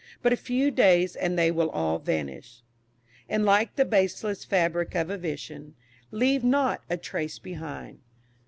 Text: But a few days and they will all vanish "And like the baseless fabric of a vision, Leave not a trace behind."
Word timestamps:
But 0.23 0.33
a 0.33 0.35
few 0.35 0.71
days 0.71 1.15
and 1.15 1.37
they 1.37 1.51
will 1.51 1.69
all 1.69 1.99
vanish 1.99 2.63
"And 3.29 3.45
like 3.45 3.75
the 3.75 3.85
baseless 3.85 4.43
fabric 4.43 4.95
of 4.95 5.11
a 5.11 5.17
vision, 5.19 5.75
Leave 6.09 6.43
not 6.43 6.81
a 6.89 6.97
trace 6.97 7.37
behind." 7.37 7.99